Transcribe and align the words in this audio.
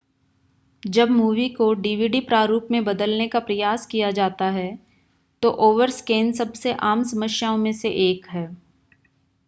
जब 0.83 1.09
मूवी 1.09 1.47
को 1.49 1.73
डीवीडी 1.73 2.19
प्रारूप 2.19 2.67
में 2.71 2.83
बदलने 2.83 3.27
का 3.27 3.39
प्रयास 3.39 3.85
किया 3.85 4.09
जाता 4.11 4.45
है 4.49 4.67
तो 5.41 5.49
ओवरस्कैन 5.61 6.31
सबसे 6.33 6.73
आम 6.83 7.03
समस्याओं 7.03 7.57
में 7.57 7.71
से 7.73 7.89
एक 8.09 8.25
है 8.27 8.47